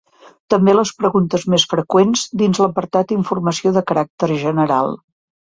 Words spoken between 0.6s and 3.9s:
les preguntes més freqüents, dins l'apartat Informació de